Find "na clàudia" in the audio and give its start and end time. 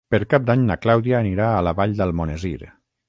0.69-1.19